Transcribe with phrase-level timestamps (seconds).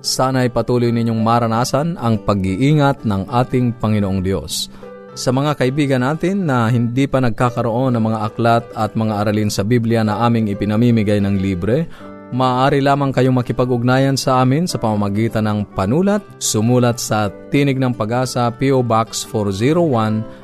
[0.00, 4.72] Sana'y patuloy ninyong maranasan ang pag-iingat ng ating Panginoong Diyos.
[5.12, 9.60] Sa mga kaibigan natin na hindi pa nagkakaroon ng mga aklat at mga aralin sa
[9.60, 11.84] Biblia na aming ipinamimigay ng libre,
[12.32, 18.48] maaari lamang kayong makipag-ugnayan sa amin sa pamamagitan ng panulat, sumulat sa Tinig ng Pag-asa
[18.56, 18.80] P.O.
[18.80, 20.24] Box 401,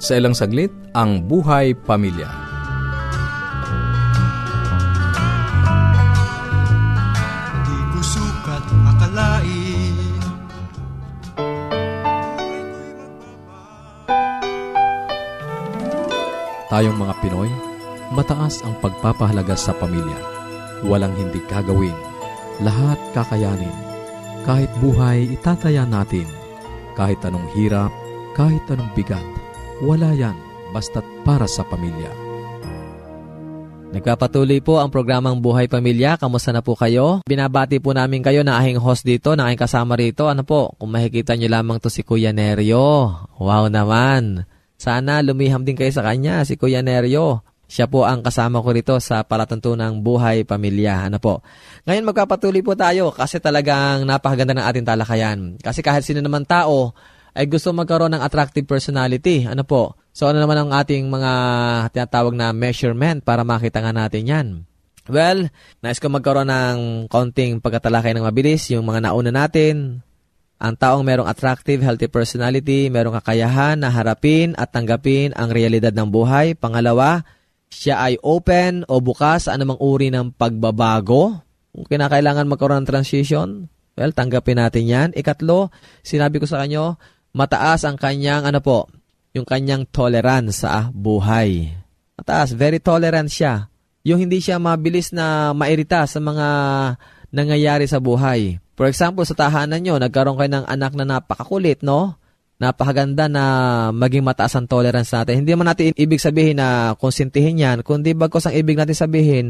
[0.00, 2.32] Sa ilang saglit, ang buhay pamilya.
[16.70, 17.50] Tayong mga Pinoy,
[18.16, 20.16] mataas ang pagpapahalaga sa pamilya.
[20.86, 21.98] Walang hindi kagawin.
[22.64, 23.74] Lahat kakayanin.
[24.48, 26.24] Kahit buhay, itataya natin.
[26.96, 27.92] Kahit anong hirap,
[28.32, 29.39] kahit anong bigat.
[29.80, 30.36] Wala yan,
[30.76, 32.12] basta't para sa pamilya.
[33.90, 36.20] Nagpapatuloy po ang programang Buhay Pamilya.
[36.20, 37.24] Kamusta na po kayo?
[37.26, 40.28] Binabati po namin kayo na aking host dito, na aking kasama rito.
[40.28, 43.18] Ano po, kung makikita nyo lamang to si Kuya Nerio.
[43.40, 44.46] Wow naman.
[44.76, 47.42] Sana lumiham din kayo sa kanya, si Kuya Nerio.
[47.66, 51.08] Siya po ang kasama ko rito sa palatuntunang buhay pamilya.
[51.08, 51.40] Ano po?
[51.88, 55.38] Ngayon magpapatuloy po tayo kasi talagang napakaganda ng ating talakayan.
[55.56, 56.92] Kasi kahit sino naman tao
[57.34, 59.46] ay gusto magkaroon ng attractive personality.
[59.46, 59.98] Ano po?
[60.10, 61.32] So ano naman ang ating mga
[61.94, 64.46] tinatawag na measurement para makita nga natin yan?
[65.10, 65.50] Well,
[65.82, 66.78] nais ko magkaroon ng
[67.10, 70.06] konting pagkatalakay ng mabilis, yung mga nauna natin,
[70.60, 76.12] ang taong merong attractive, healthy personality, merong kakayahan na harapin at tanggapin ang realidad ng
[76.12, 76.52] buhay.
[76.52, 77.24] Pangalawa,
[77.72, 81.40] siya ay open o bukas sa anumang uri ng pagbabago.
[81.72, 85.08] Kung kinakailangan magkaroon ng transition, well, tanggapin natin yan.
[85.16, 85.72] Ikatlo,
[86.04, 87.00] sinabi ko sa kanyo,
[87.34, 88.86] mataas ang kanyang, ano po,
[89.34, 91.70] yung kanyang tolerance sa buhay.
[92.18, 93.70] Mataas, very tolerant siya.
[94.02, 96.46] Yung hindi siya mabilis na mairita sa mga
[97.30, 98.58] nangyayari sa buhay.
[98.74, 102.16] For example, sa tahanan nyo, nagkaroon kayo ng anak na napakakulit, no?
[102.60, 103.44] Napakaganda na
[103.88, 105.40] maging mataas ang tolerance natin.
[105.40, 109.46] Hindi man natin ibig sabihin na konsintihin yan, kundi bagkos ang ibig natin sabihin,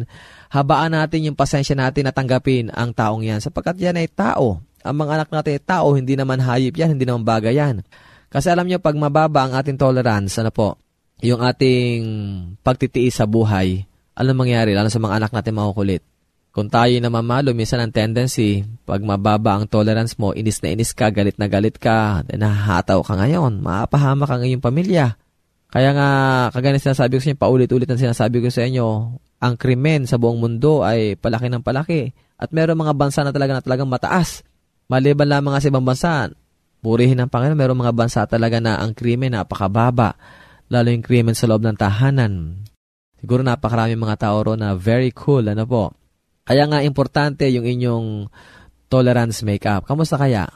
[0.47, 3.43] habaan natin yung pasensya natin na tanggapin ang taong yan.
[3.43, 4.63] Sapagkat yan ay tao.
[4.81, 7.85] Ang mga anak natin tao, hindi naman hayop yan, hindi naman bagay yan.
[8.31, 10.79] Kasi alam nyo, pag mababa ang ating tolerance, ano po,
[11.21, 12.01] yung ating
[12.65, 13.85] pagtitiis sa buhay,
[14.17, 16.03] alam mangyari, lalo sa mga anak natin makukulit
[16.51, 20.91] kung tayo na mamalo, minsan ang tendency, pag mababa ang tolerance mo, inis na inis
[20.91, 25.15] ka, galit na galit ka, nahahataw ka ngayon, maapahama ka ngayong pamilya.
[25.71, 26.09] Kaya nga,
[26.51, 28.87] kagaya sinasabi ko sa inyo, paulit-ulit ang sinasabi ko sa inyo,
[29.39, 32.11] ang krimen sa buong mundo ay palaki ng palaki.
[32.35, 34.43] At meron mga bansa na talaga na talagang mataas.
[34.91, 36.35] Maliban lamang sa ibang bansa,
[36.83, 40.19] purihin ng Panginoon, meron mga bansa talaga na ang krimen napakababa.
[40.67, 42.67] Lalo yung krimen sa loob ng tahanan.
[43.23, 45.95] Siguro napakarami mga tao ro na very cool, ano po,
[46.43, 48.27] kaya nga importante yung inyong
[48.91, 49.87] tolerance makeup.
[49.87, 50.51] Kamusta kaya?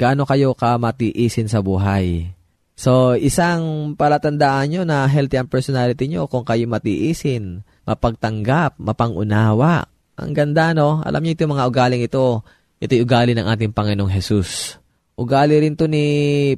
[0.00, 2.32] Gaano kayo kamatiisin sa buhay?
[2.74, 9.86] So, isang palatandaan nyo na healthy ang personality nyo kung kayo matiisin, mapagtanggap, mapangunawa.
[10.16, 11.04] Ang ganda, no?
[11.04, 12.40] Alam niyo ito mga ugaling ito.
[12.84, 14.76] Ito yung ugali ng ating Panginoong Jesus.
[15.16, 16.04] Ugali rin to ni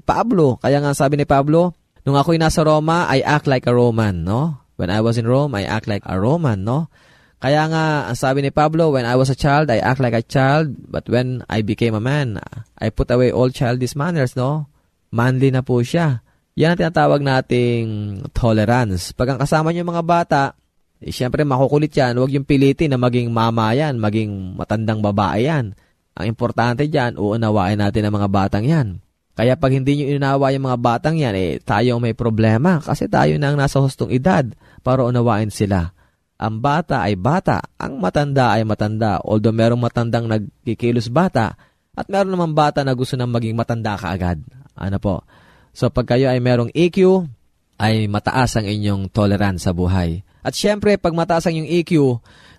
[0.03, 0.59] Pablo.
[0.59, 4.67] Kaya nga sabi ni Pablo, nung ako'y nasa Roma, I act like a Roman, no?
[4.75, 6.91] When I was in Rome, I act like a Roman, no?
[7.39, 10.25] Kaya nga, ang sabi ni Pablo, when I was a child, I act like a
[10.25, 12.43] child, but when I became a man,
[12.75, 14.67] I put away all childish manners, no?
[15.17, 16.21] manly na po siya.
[16.57, 17.87] Yan ang tinatawag nating
[18.33, 19.13] tolerance.
[19.13, 20.43] Pag ang kasama niyo mga bata,
[21.01, 22.17] eh, siyempre makukulit yan.
[22.17, 25.77] Huwag yung pilitin na maging mama yan, maging matandang babae yan.
[26.17, 28.89] Ang importante dyan, uunawain natin ang mga batang yan.
[29.37, 33.37] Kaya pag hindi nyo inawa yung mga batang yan, eh, tayo may problema kasi tayo
[33.37, 34.49] na ang nasa hustong edad
[34.81, 35.93] para unawain sila.
[36.41, 39.21] Ang bata ay bata, ang matanda ay matanda.
[39.21, 41.53] Although merong matandang nagkikilos bata,
[41.97, 44.41] at meron naman bata na gusto nang maging matanda kaagad.
[44.73, 45.25] Ano po?
[45.77, 47.29] So pag kayo ay merong EQ,
[47.77, 50.25] ay mataas ang inyong tolerance sa buhay.
[50.41, 51.93] At syempre, pag mataas ang inyong EQ,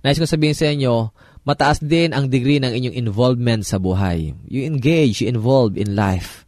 [0.05, 1.09] nais ko sabihin sa inyo,
[1.47, 4.35] mataas din ang degree ng inyong involvement sa buhay.
[4.51, 6.43] You engage, you involve in life.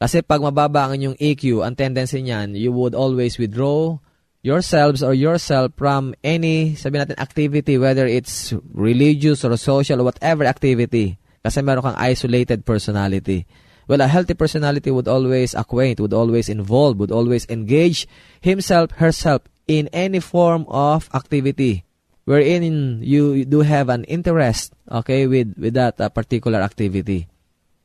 [0.00, 4.00] Kasi pag mababa ang inyong EQ, ang tendency niyan, you would always withdraw
[4.40, 10.48] yourselves or yourself from any, sabi natin, activity, whether it's religious or social or whatever
[10.48, 11.20] activity.
[11.44, 13.44] Kasi meron kang isolated personality.
[13.84, 18.08] Well, a healthy personality would always acquaint, would always involve, would always engage
[18.40, 21.87] himself, herself in any form of activity
[22.28, 27.24] wherein you do have an interest, okay, with, with that uh, particular activity.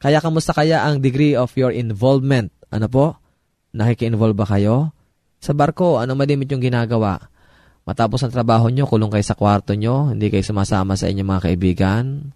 [0.03, 2.51] Kaya kamusta kaya ang degree of your involvement?
[2.67, 3.15] Ano po?
[3.71, 4.91] Nakiki-involve ba kayo?
[5.39, 7.31] Sa barko, ano malimit yung ginagawa?
[7.87, 11.43] Matapos ang trabaho nyo, kulong kayo sa kwarto nyo, hindi kayo sumasama sa inyong mga
[11.47, 12.35] kaibigan,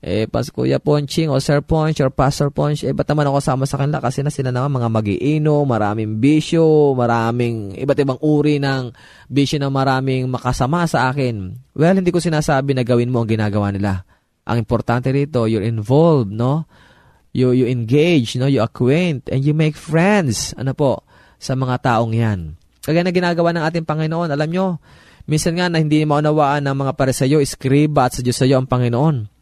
[0.00, 3.64] eh, pas Kuya Ponching o Sir Ponch or Pastor Ponch, eh, ba't naman ako sama
[3.68, 4.00] sa kanila?
[4.00, 8.92] Kasi na sila naman mga magiino, maraming bisyo, maraming iba't ibang uri ng
[9.28, 11.52] bisyo na maraming makasama sa akin.
[11.76, 14.08] Well, hindi ko sinasabi na gawin mo ang ginagawa nila.
[14.48, 16.64] Ang importante rito, you're involved, no?
[17.30, 18.50] You, you engage, no?
[18.50, 21.04] You acquaint, and you make friends, ano po,
[21.36, 22.56] sa mga taong yan.
[22.80, 24.80] Kaya na ginagawa ng ating Panginoon, alam nyo,
[25.28, 28.66] minsan nga na hindi maunawaan ng mga paresayo, iskriba at sa Diyos sa iyo ang
[28.66, 29.39] Panginoon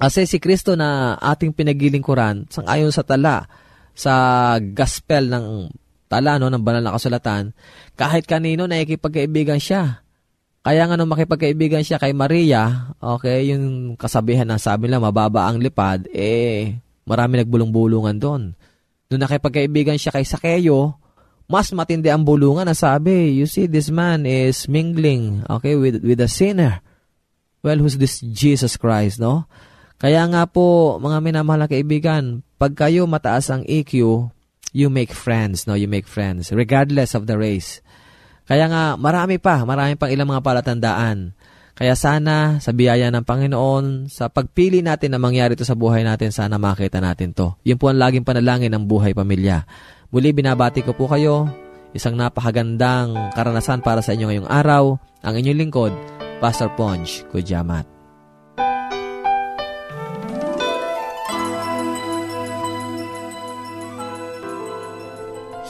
[0.00, 3.44] kasi si Kristo na ating pinagilingkuran, sang ayon sa tala,
[3.92, 5.46] sa gospel ng
[6.08, 7.52] tala no, ng banal na kasulatan,
[8.00, 10.00] kahit kanino na ikipagkaibigan siya.
[10.64, 15.60] Kaya nga nung makipagkaibigan siya kay Maria, okay, yung kasabihan na sabi nila mababa ang
[15.60, 18.56] lipad, eh, marami nagbulong-bulungan doon.
[19.08, 20.96] Nung nakipagkaibigan siya kay Sakeo,
[21.44, 26.24] mas matindi ang bulungan na sabi, you see, this man is mingling, okay, with, with
[26.24, 26.80] a sinner.
[27.60, 29.44] Well, who's this Jesus Christ, no?
[30.00, 34.24] Kaya nga po, mga minamahal na kaibigan, pag kayo mataas ang EQ,
[34.72, 35.76] you make friends, no?
[35.76, 37.84] You make friends, regardless of the race.
[38.48, 41.36] Kaya nga, marami pa, marami pang ilang mga palatandaan.
[41.76, 46.32] Kaya sana, sa biyaya ng Panginoon, sa pagpili natin na mangyari ito sa buhay natin,
[46.32, 47.56] sana makita natin to.
[47.68, 49.68] Yun po ang laging panalangin ng buhay pamilya.
[50.08, 51.44] Muli, binabati ko po kayo.
[51.92, 54.96] Isang napakagandang karanasan para sa inyo ngayong araw.
[55.20, 55.92] Ang inyong lingkod,
[56.40, 57.99] Pastor Ponch Kujamat.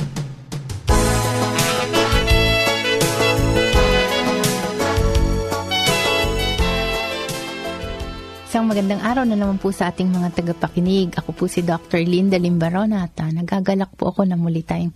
[8.54, 11.10] Isang magandang araw na naman po sa ating mga tagapakinig.
[11.18, 12.06] Ako po si Dr.
[12.06, 14.94] Linda Limbarona at uh, nagagalak po ako na muli tayong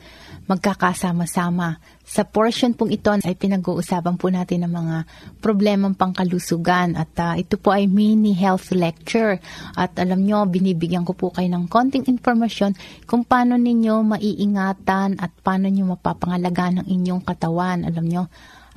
[0.48, 1.78] magkakasama-sama.
[2.08, 4.98] Sa portion pong ito ay pinag-uusapan po natin ng mga
[5.44, 9.44] problemang pangkalusugan at uh, ito po ay mini health lecture
[9.76, 12.74] at alam nyo, binibigyan ko po kayo ng konting informasyon
[13.04, 17.84] kung paano ninyo maiingatan at paano nyo mapapangalagaan ng inyong katawan.
[17.84, 18.24] Alam nyo,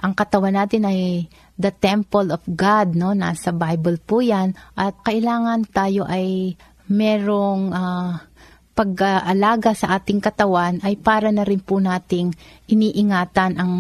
[0.03, 3.15] ang katawan natin ay the temple of God, no?
[3.15, 6.59] Nasa Bible po yan at kailangan tayo ay
[6.91, 8.19] merong uh,
[8.81, 12.33] pag-aalaga sa ating katawan ay para na rin po nating
[12.65, 13.73] iniingatan ang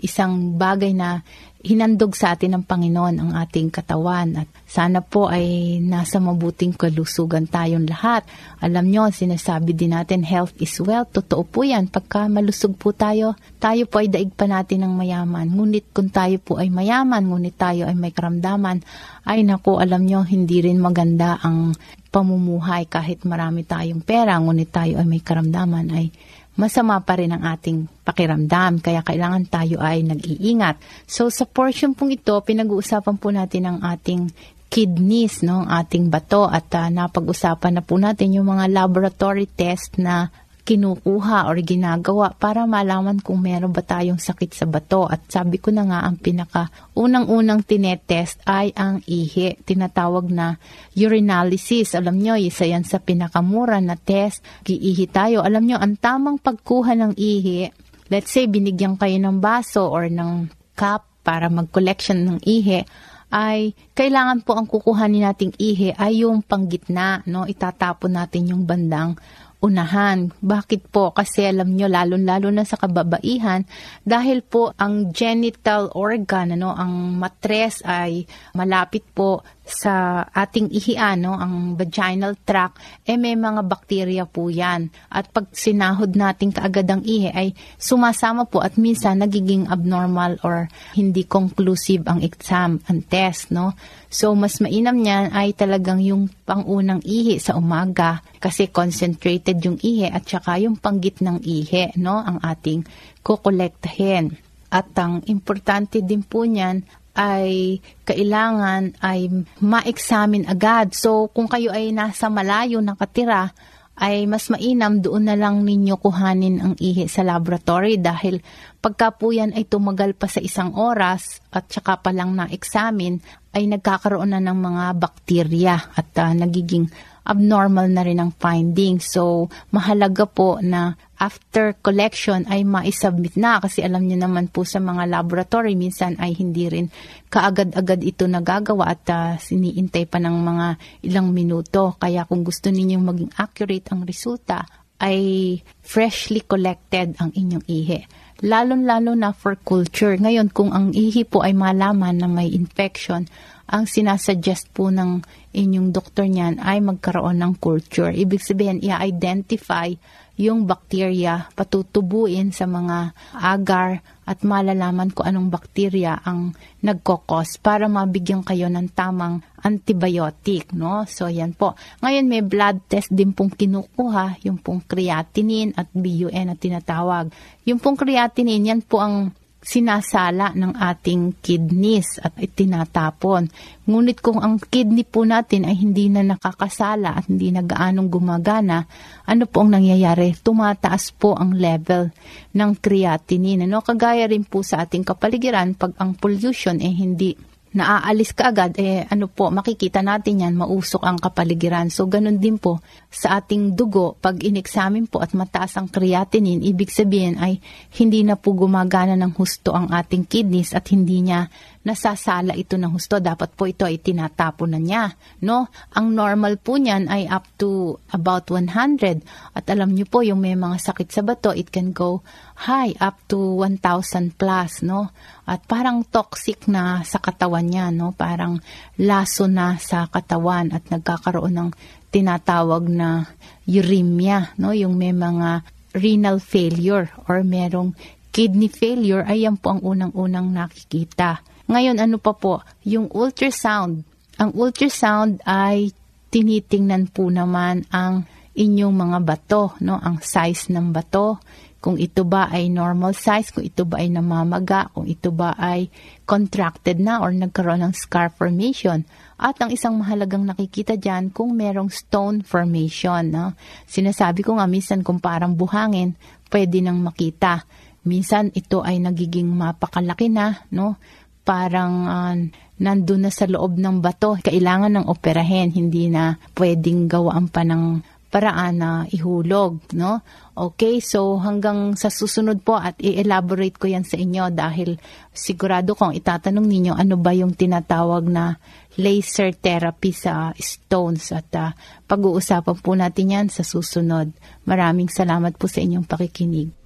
[0.00, 1.20] isang bagay na
[1.66, 7.50] hinandog sa atin ng Panginoon ang ating katawan at sana po ay nasa mabuting kalusugan
[7.50, 8.22] tayong lahat.
[8.62, 11.10] Alam nyo, sinasabi din natin health is wealth.
[11.10, 11.90] Totoo po yan.
[11.90, 15.50] Pagka malusog po tayo, tayo po ay daig pa natin ng mayaman.
[15.50, 18.86] Ngunit kung tayo po ay mayaman, ngunit tayo ay may karamdaman,
[19.26, 21.74] ay nako, alam nyo, hindi rin maganda ang
[22.14, 26.14] pamumuhay kahit marami tayong pera, ngunit tayo ay may karamdaman, ay
[26.56, 28.80] masama pa rin ang ating pakiramdam.
[28.80, 30.80] Kaya kailangan tayo ay nag-iingat.
[31.04, 34.32] So sa portion pong ito, pinag-uusapan po natin ang ating
[34.66, 39.96] kidneys, no, ang ating bato at uh, napag-usapan na po natin yung mga laboratory test
[39.96, 40.28] na
[40.66, 45.06] kinukuha or ginagawa para malaman kung meron ba tayong sakit sa bato.
[45.06, 49.54] At sabi ko na nga, ang pinaka unang-unang tinetest ay ang ihi.
[49.62, 50.58] Tinatawag na
[50.98, 51.94] urinalysis.
[51.94, 54.42] Alam nyo, isa yan sa pinakamura na test.
[54.66, 55.46] Giihi tayo.
[55.46, 57.70] Alam nyo, ang tamang pagkuha ng ihi,
[58.10, 62.82] let's say binigyan kayo ng baso or ng cup para mag-collection ng ihi,
[63.26, 67.42] ay kailangan po ang kukuhanin nating ihi ay yung panggitna, no?
[67.42, 69.18] Itatapon natin yung bandang
[69.60, 70.30] unahan.
[70.40, 71.10] Bakit po?
[71.10, 73.64] Kasi alam nyo, lalo-lalo na sa kababaihan,
[74.04, 81.34] dahil po ang genital organ, ano, ang matres ay malapit po sa ating ihian, no,
[81.34, 84.94] ang vaginal tract, eh may mga bakterya po yan.
[85.10, 90.70] At pag sinahod natin kaagad ang ihi, ay sumasama po at minsan nagiging abnormal or
[90.94, 93.74] hindi conclusive ang exam, ang test, no.
[94.06, 100.06] So, mas mainam niyan ay talagang yung pangunang ihi sa umaga kasi concentrated yung ihi
[100.06, 102.86] at saka yung panggit ng ihi, no, ang ating
[103.26, 104.38] kukolektahin.
[104.70, 109.32] At ang importante din po niyan ay kailangan ay
[109.64, 110.92] ma-examine agad.
[110.92, 113.56] So, kung kayo ay nasa malayo nakatira,
[113.96, 118.44] ay mas mainam doon na lang ninyo kuhanin ang ihi sa laboratory dahil
[118.84, 123.24] pagka po yan ay tumagal pa sa isang oras at saka pa lang na-examine
[123.56, 126.92] ay nagkakaroon na ng mga bakterya at uh, nagiging
[127.24, 129.00] abnormal na rin ang finding.
[129.00, 134.80] So, mahalaga po na after collection ay maisubmit na kasi alam niyo naman po sa
[134.80, 136.86] mga laboratory minsan ay hindi rin
[137.32, 140.66] kaagad-agad ito nagagawa at uh, siniintay pa ng mga
[141.08, 141.96] ilang minuto.
[141.96, 144.64] Kaya kung gusto ninyong maging accurate ang resulta
[144.96, 148.00] ay freshly collected ang inyong ihi
[148.44, 150.12] lalong-lalo na for culture.
[150.16, 153.24] Ngayon, kung ang ihi po ay malaman na may infection,
[153.66, 155.24] ang sinasuggest po ng
[155.56, 158.12] inyong doktor niyan ay magkaroon ng culture.
[158.12, 159.90] Ibig sabihin, i-identify
[160.36, 166.52] yung bacteria, patutubuin sa mga agar at malalaman ko anong bacteria ang
[166.82, 171.06] nagkokos para mabigyan kayo ng tamang antibiotic, no?
[171.06, 171.78] So, yan po.
[172.02, 177.30] Ngayon, may blood test din pong kinukuha, yung pong creatinine at BUN na tinatawag.
[177.64, 179.30] Yung pong creatinine, yan po ang
[179.62, 183.50] sinasala ng ating kidneys at itinatapon.
[183.88, 188.86] Ngunit kung ang kidney po natin ay hindi na nakakasala at hindi na gaanong gumagana,
[189.26, 190.38] ano po ang nangyayari?
[190.38, 192.14] Tumataas po ang level
[192.54, 193.66] ng creatinine.
[193.66, 193.82] Ano?
[193.82, 198.72] Kagaya rin po sa ating kapaligiran, pag ang pollution ay eh hindi naaalis ka agad,
[198.80, 201.92] eh ano po, makikita natin yan, mausok ang kapaligiran.
[201.92, 202.80] So, ganun din po
[203.12, 207.60] sa ating dugo, pag inexamine po at mataas ang creatinine, ibig sabihin ay
[208.00, 211.52] hindi na po gumagana ng husto ang ating kidneys at hindi niya
[211.86, 213.22] nasasala ito ng husto.
[213.22, 215.04] Dapat po ito ay tinatapon na niya.
[215.46, 215.70] No?
[215.94, 219.22] Ang normal po niyan ay up to about 100.
[219.54, 222.26] At alam niyo po, yung may mga sakit sa bato, it can go
[222.66, 224.82] high up to 1,000 plus.
[224.82, 225.14] No?
[225.46, 227.94] At parang toxic na sa katawan niya.
[227.94, 228.10] No?
[228.10, 228.58] Parang
[228.98, 231.70] laso na sa katawan at nagkakaroon ng
[232.10, 233.30] tinatawag na
[233.62, 234.58] uremia.
[234.58, 234.74] No?
[234.74, 235.62] Yung may mga
[235.94, 237.94] renal failure or merong
[238.34, 241.40] kidney failure ay yan po ang unang-unang nakikita.
[241.66, 242.62] Ngayon, ano pa po?
[242.86, 244.06] Yung ultrasound.
[244.38, 245.90] Ang ultrasound ay
[246.30, 250.00] tinitingnan po naman ang inyong mga bato, no?
[250.00, 251.42] Ang size ng bato,
[251.86, 255.86] kung ito ba ay normal size, kung ito ba ay namamaga, kung ito ba ay
[256.26, 259.06] contracted na or nagkaroon ng scar formation.
[259.38, 263.30] At ang isang mahalagang nakikita dyan kung merong stone formation.
[263.30, 263.54] No?
[263.86, 266.18] Sinasabi ko nga minsan kung parang buhangin,
[266.50, 267.62] pwede nang makita.
[268.02, 270.98] Minsan ito ay nagiging mapakalaki na, no?
[271.46, 272.34] Parang uh,
[272.82, 274.34] nandun na sa loob ng bato.
[274.42, 280.20] Kailangan ng operahin, hindi na pwedeng gawaan pa ng paraan na ihulog, no?
[280.52, 285.00] Okay, so hanggang sa susunod po at i-elaborate ko yan sa inyo dahil
[285.32, 288.58] sigurado kong itatanong ninyo ano ba yung tinatawag na
[289.00, 291.72] laser therapy sa stones at uh,
[292.04, 294.32] pag-uusapan po natin yan sa susunod.
[294.68, 296.85] Maraming salamat po sa inyong pakikinig.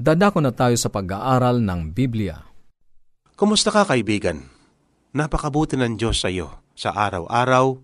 [0.00, 2.40] Dadako na tayo sa pag-aaral ng Biblia.
[3.36, 4.48] Kumusta ka kaibigan?
[5.12, 6.64] Napakabuti ng Diyos sa iyo.
[6.72, 7.76] Sa araw-araw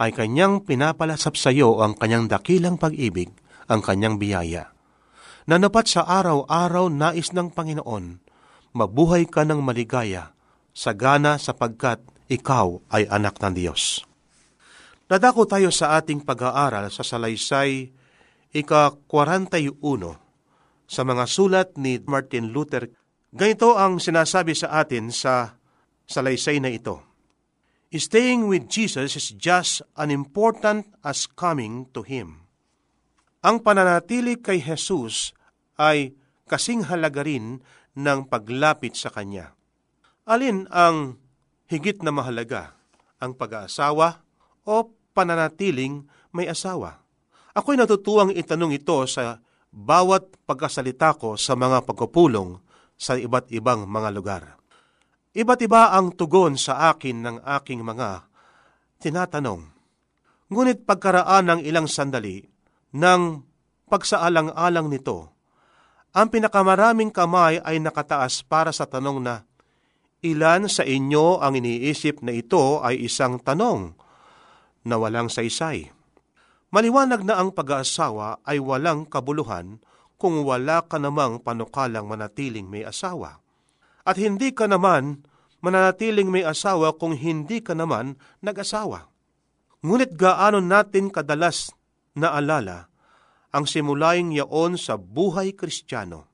[0.00, 3.28] ay kanyang pinapalasap sa iyo ang kanyang dakilang pag-ibig,
[3.68, 4.72] ang kanyang biyaya
[5.44, 8.24] na napat sa araw-araw nais ng Panginoon,
[8.72, 10.32] mabuhay ka ng maligaya,
[10.72, 12.00] sagana sapagkat
[12.32, 14.00] ikaw ay anak ng Diyos.
[15.12, 17.92] Nadako tayo sa ating pag-aaral sa salaysay
[18.56, 20.31] ika-41
[20.92, 22.92] sa mga sulat ni Martin Luther.
[23.32, 25.56] Ganito ang sinasabi sa atin sa
[26.04, 27.00] salaysay na ito.
[27.88, 32.44] Staying with Jesus is just as important as coming to Him.
[33.40, 35.32] Ang pananatili kay Jesus
[35.80, 36.12] ay
[36.44, 37.64] kasing halaga rin
[37.96, 39.56] ng paglapit sa Kanya.
[40.28, 41.16] Alin ang
[41.72, 42.76] higit na mahalaga?
[43.16, 44.20] Ang pag-aasawa
[44.68, 46.04] o pananatiling
[46.36, 47.00] may asawa?
[47.56, 49.40] Ako'y natutuwang itanong ito sa
[49.72, 52.60] bawat pagkasalita ko sa mga pagpupulong
[52.94, 54.42] sa iba't ibang mga lugar.
[55.32, 58.28] Iba't iba ang tugon sa akin ng aking mga
[59.00, 59.64] tinatanong.
[60.52, 62.44] Ngunit pagkaraan ng ilang sandali,
[62.92, 63.40] ng
[63.88, 65.32] pagsaalang-alang nito,
[66.12, 69.48] ang pinakamaraming kamay ay nakataas para sa tanong na,
[70.22, 73.90] Ilan sa inyo ang iniisip na ito ay isang tanong
[74.86, 75.90] na walang saysay?
[76.72, 79.76] Maliwanag na ang pag-aasawa ay walang kabuluhan
[80.16, 83.44] kung wala ka namang panukalang manatiling may asawa.
[84.08, 85.20] At hindi ka naman
[85.60, 89.12] mananatiling may asawa kung hindi ka naman nag-asawa.
[89.84, 91.76] Ngunit gaano natin kadalas
[92.16, 92.88] naalala
[93.52, 96.32] ang simulaing yaon sa buhay kristyano.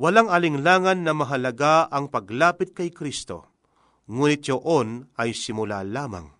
[0.00, 3.54] Walang alinglangan na mahalaga ang paglapit kay Kristo,
[4.10, 6.33] ngunit yaon ay simula lamang.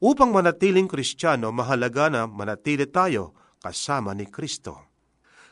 [0.00, 4.88] Upang manatiling kristyano, mahalaga na manatili tayo kasama ni Kristo.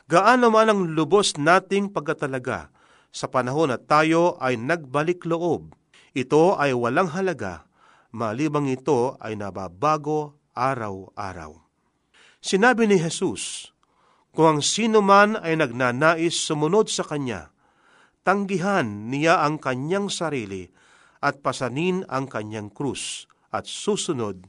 [0.09, 2.73] Gaano man ang lubos nating pagkatalaga
[3.13, 5.77] sa panahon na tayo ay nagbalik loob,
[6.17, 7.69] ito ay walang halaga
[8.09, 11.53] malibang ito ay nababago araw-araw.
[12.41, 13.69] Sinabi ni Jesus,
[14.33, 17.53] kung ang sino man ay nagnanais sumunod sa Kanya,
[18.25, 20.65] tanggihan niya ang kanyang sarili
[21.21, 24.45] at pasanin ang kanyang krus at susunod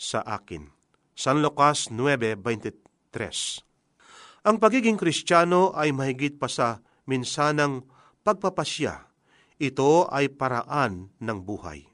[0.00, 0.64] sa akin.
[1.12, 7.84] San Lucas 9.23 Ang pagiging kristyano ay mahigit pa sa minsanang
[8.24, 9.12] pagpapasya.
[9.60, 11.84] Ito ay paraan ng buhay.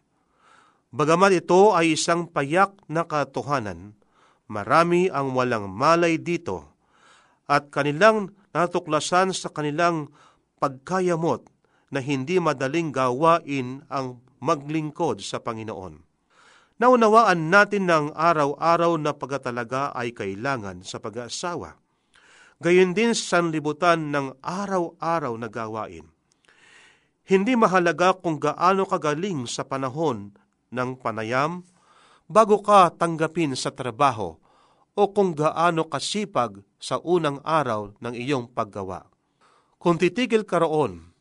[0.95, 3.99] Bagamat ito ay isang payak na katotohanan,
[4.47, 6.79] marami ang walang malay dito
[7.51, 10.15] at kanilang natuklasan sa kanilang
[10.63, 11.43] pagkayamot
[11.91, 16.06] na hindi madaling gawain ang maglingkod sa Panginoon.
[16.77, 21.81] Naunawaan natin ng araw-araw na pagkatalaga ay kailangan sa pag-aasawa.
[22.61, 26.05] Gayon din sa sanlibutan ng araw-araw na gawain.
[27.25, 30.37] Hindi mahalaga kung gaano kagaling sa panahon
[30.69, 31.65] ng panayam
[32.29, 34.37] bago ka tanggapin sa trabaho
[34.93, 39.09] o kung gaano kasipag sa unang araw ng iyong paggawa.
[39.81, 41.17] Kung titigil ka roon,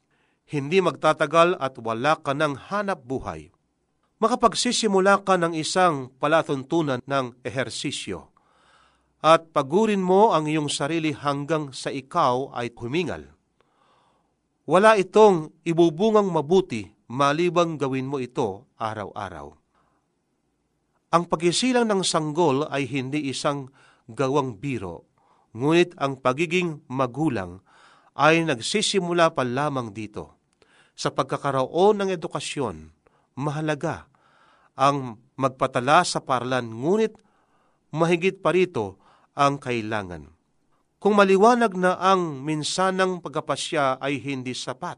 [0.52, 3.55] hindi magtatagal at wala ka ng hanap buhay
[4.20, 8.32] makapagsisimula ka ng isang palatuntunan ng ehersisyo
[9.26, 13.26] at pagurin mo ang iyong sarili hanggang sa ikaw ay humingal.
[14.70, 19.54] Wala itong ibubungang mabuti malibang gawin mo ito araw-araw.
[21.14, 23.70] Ang pagisilang ng sanggol ay hindi isang
[24.10, 25.10] gawang biro,
[25.58, 27.62] ngunit ang pagiging magulang
[28.18, 30.38] ay nagsisimula pa lamang dito.
[30.96, 32.95] Sa pagkakaroon ng edukasyon,
[33.36, 34.08] mahalaga
[34.76, 37.16] ang magpatala sa paralan, ngunit
[37.96, 39.00] mahigit pa rito
[39.36, 40.32] ang kailangan.
[41.00, 44.98] Kung maliwanag na ang minsanang pagkapasya ay hindi sapat,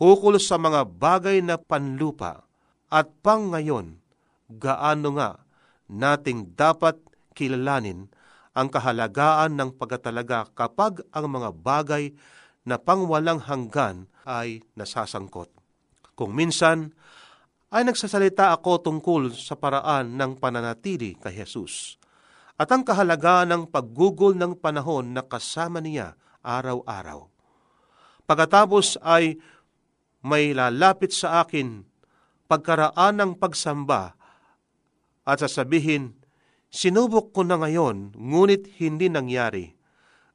[0.00, 2.46] ukol sa mga bagay na panlupa
[2.88, 3.98] at pang ngayon,
[4.46, 5.42] gaano nga
[5.90, 6.98] nating dapat
[7.34, 8.10] kilalanin
[8.56, 12.16] ang kahalagaan ng pagkatalaga kapag ang mga bagay
[12.64, 15.52] na pangwalang hanggan ay nasasangkot.
[16.16, 16.96] Kung minsan
[17.70, 21.98] ay nagsasalita ako tungkol sa paraan ng pananatili kay Jesus
[22.56, 27.28] at ang kahalagaan ng paggugol ng panahon na kasama niya araw-araw.
[28.24, 29.38] Pagkatapos ay
[30.24, 31.84] may lalapit sa akin
[32.50, 34.14] pagkaraan ng pagsamba
[35.26, 36.14] at sasabihin,
[36.66, 39.74] Sinubok ko na ngayon, ngunit hindi nangyari.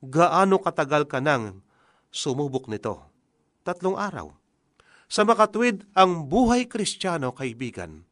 [0.02, 1.62] Gaano katagal ka nang
[2.10, 3.12] sumubok nito?
[3.62, 4.41] Tatlong araw.
[5.12, 8.08] Sa makatwid ang buhay kristyano, kaibigan,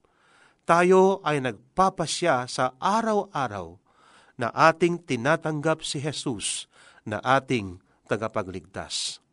[0.67, 3.79] tayo ay nagpapasya sa araw-araw
[4.35, 6.67] na ating tinatanggap si Jesus
[7.07, 7.79] na ating
[8.11, 9.23] tagapagligtas.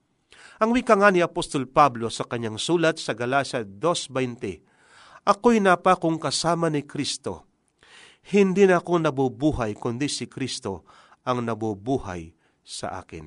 [0.63, 6.23] Ang wika nga ni Apostol Pablo sa kanyang sulat sa Galacia 2.20, Ako'y napa kung
[6.23, 7.51] kasama ni Kristo.
[8.31, 10.87] Hindi na ako nabubuhay, kundi si Kristo
[11.27, 12.31] ang nabubuhay
[12.63, 13.27] sa akin.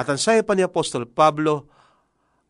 [0.00, 1.68] At ang sayo pa ni Apostol Pablo,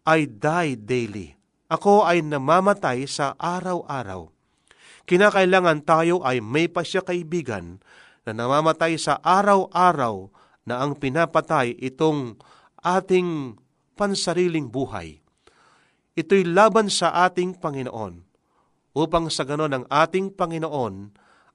[0.08, 1.36] I die daily.
[1.68, 4.32] Ako ay namamatay sa araw-araw.
[5.04, 7.78] Kinakailangan tayo ay may pasya kaibigan
[8.24, 10.32] na namamatay sa araw-araw
[10.64, 12.40] na ang pinapatay itong
[12.80, 13.58] ating
[13.94, 15.20] pansariling buhay.
[16.16, 18.24] Ito'y laban sa ating Panginoon
[18.96, 20.94] upang sa ganon ang ating Panginoon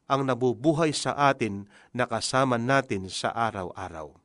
[0.06, 4.25] ang nabubuhay sa atin na kasama natin sa araw-araw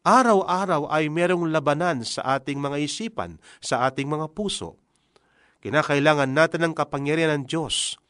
[0.00, 4.80] araw-araw ay merong labanan sa ating mga isipan, sa ating mga puso.
[5.60, 8.00] Kinakailangan natin ng kapangyarihan ng Diyos.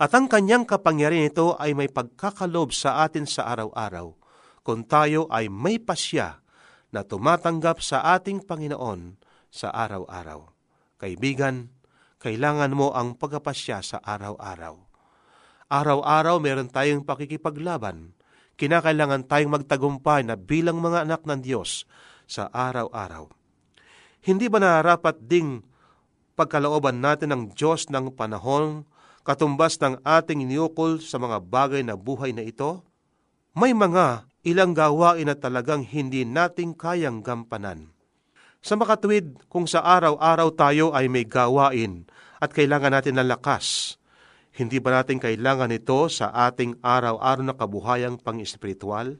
[0.00, 4.16] At ang kanyang kapangyarihan ito ay may pagkakalob sa atin sa araw-araw
[4.60, 6.40] kung tayo ay may pasya
[6.92, 9.16] na tumatanggap sa ating Panginoon
[9.48, 10.52] sa araw-araw.
[11.00, 11.72] Kaibigan,
[12.20, 14.76] kailangan mo ang pagkapasya sa araw-araw.
[15.72, 18.12] Araw-araw meron tayong pakikipaglaban
[18.60, 21.88] kinakailangan tayong magtagumpay na bilang mga anak ng Diyos
[22.28, 23.32] sa araw-araw.
[24.20, 25.64] Hindi ba nararapat ding
[26.36, 28.84] pagkalooban natin ng Diyos ng panahon
[29.24, 32.84] katumbas ng ating iniukol sa mga bagay na buhay na ito?
[33.56, 37.92] May mga ilang gawain na talagang hindi nating kayang gampanan.
[38.60, 42.04] Sa makatuwid, kung sa araw-araw tayo ay may gawain
[42.40, 43.96] at kailangan natin ng lakas,
[44.50, 49.14] hindi ba natin kailangan ito sa ating araw-araw na kabuhayang pang-espiritual?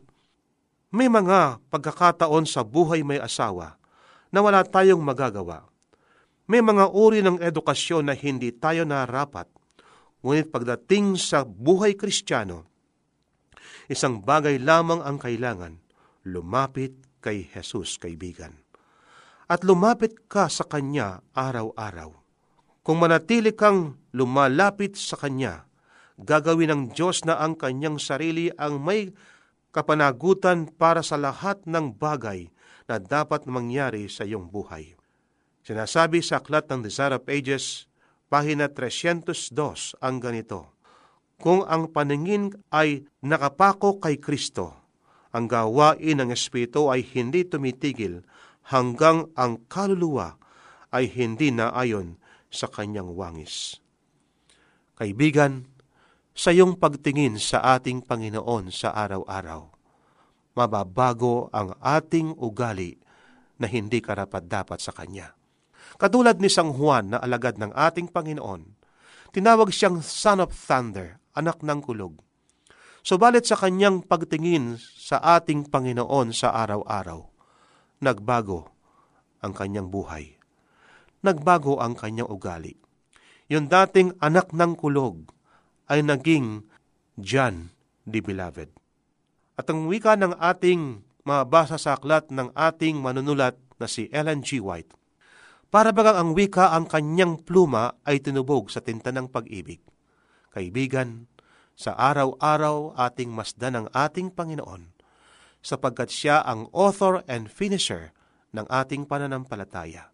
[0.90, 3.78] May mga pagkakataon sa buhay may asawa
[4.34, 5.70] na wala tayong magagawa.
[6.50, 9.46] May mga uri ng edukasyon na hindi tayo narapat.
[10.20, 12.66] Ngunit pagdating sa buhay kristyano,
[13.86, 15.78] isang bagay lamang ang kailangan,
[16.26, 18.52] lumapit kay Jesus, kaibigan.
[19.46, 22.19] At lumapit ka sa Kanya araw-araw
[22.90, 25.62] kung manatili kang lumalapit sa Kanya,
[26.18, 29.14] gagawin ng Diyos na ang Kanyang sarili ang may
[29.70, 32.50] kapanagutan para sa lahat ng bagay
[32.90, 34.98] na dapat mangyari sa iyong buhay.
[35.62, 37.87] Sinasabi sa Aklat ng Desire of Ages,
[38.26, 39.55] pahina 302
[40.03, 40.74] ang ganito,
[41.38, 44.74] Kung ang paningin ay nakapako kay Kristo,
[45.31, 48.26] ang gawain ng Espiritu ay hindi tumitigil
[48.66, 50.42] hanggang ang kaluluwa
[50.90, 52.18] ay hindi na ayon
[52.50, 53.78] sa kanyang wangis.
[54.98, 55.70] Kaibigan,
[56.36, 59.70] sa iyong pagtingin sa ating Panginoon sa araw-araw,
[60.54, 62.98] mababago ang ating ugali
[63.56, 65.36] na hindi karapat-dapat sa Kanya.
[66.00, 68.80] Katulad ni Sang Juan na alagad ng ating Panginoon,
[69.30, 72.18] Tinawag siyang Son of Thunder, anak ng kulog.
[73.06, 77.30] Subalit sa kanyang pagtingin sa ating Panginoon sa araw-araw,
[78.02, 78.74] nagbago
[79.38, 80.39] ang kanyang buhay.
[81.20, 82.80] Nagbago ang kanyang ugali.
[83.52, 85.28] Yung dating anak ng kulog
[85.90, 86.64] ay naging
[87.20, 87.74] John
[88.09, 88.72] the Beloved.
[89.61, 94.64] At ang wika ng ating mabasa sa aklat ng ating manunulat na si Ellen G.
[94.64, 94.96] White,
[95.68, 99.85] para bagang ang wika ang kanyang pluma ay tinubog sa tinta ng pag-ibig.
[100.50, 101.30] Kaibigan,
[101.76, 104.92] sa araw-araw ating masdan ang ating Panginoon,
[105.61, 108.12] sapagkat siya ang author and finisher
[108.52, 110.12] ng ating pananampalataya.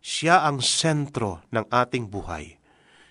[0.00, 2.56] Siya ang sentro ng ating buhay.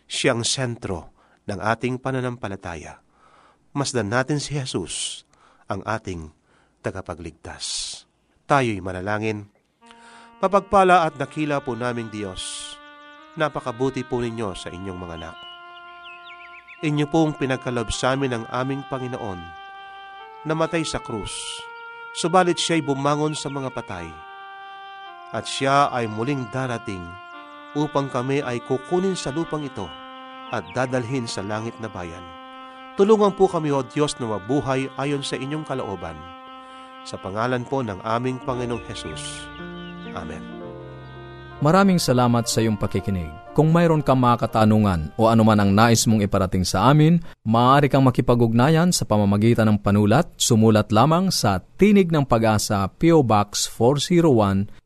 [0.10, 1.14] Siya ang sentro
[1.46, 2.98] ng ating pananampalataya.
[3.78, 5.22] Masdan natin si Jesus,
[5.70, 6.34] ang ating
[6.82, 7.94] tagapagligtas.
[8.50, 9.46] Tayo'y manalangin.
[10.42, 12.74] Papagpala at nakila po naming Diyos,
[13.38, 15.38] napakabuti po ninyo sa inyong mga anak.
[16.80, 19.42] Inyo pong pinagkalob sa amin ang aming Panginoon,
[20.48, 21.36] namatay sa krus,
[22.16, 24.08] subalit siya'y bumangon sa mga patay,
[25.30, 27.06] at siya ay muling darating
[27.78, 29.86] upang kami ay kukunin sa lupang ito
[30.50, 32.26] at dadalhin sa langit na bayan.
[32.98, 36.18] Tulungan po kami, O Diyos, na mabuhay ayon sa inyong kalooban.
[37.08, 39.48] Sa pangalan po ng aming Panginoong Hesus.
[40.12, 40.60] Amen.
[41.60, 43.28] Maraming salamat sa iyong pakikinig.
[43.52, 48.08] Kung mayroon kang mga katanungan o anuman ang nais mong iparating sa amin, maaari kang
[48.08, 50.32] makipag-ugnayan sa pamamagitan ng panulat.
[50.40, 53.28] Sumulat lamang sa Tinig ng Pag-asa, P.O.
[53.28, 54.72] Box 401,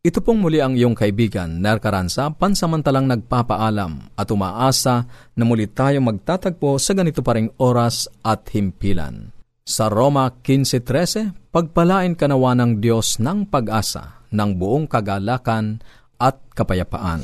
[0.00, 5.04] Ito pong muli ang iyong kaibigan, Ner Caranza, pansamantalang nagpapaalam at umaasa
[5.36, 9.36] na muli tayo magtatagpo sa ganito pa oras at himpilan.
[9.60, 15.84] Sa Roma 15.13, pagpalain kanawa ng Diyos ng pag-asa, ng buong kagalakan
[16.16, 17.20] at kapayapaan.